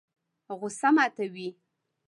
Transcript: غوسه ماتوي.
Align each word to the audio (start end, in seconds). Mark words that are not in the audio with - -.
غوسه 0.57 0.89
ماتوي. 0.95 1.47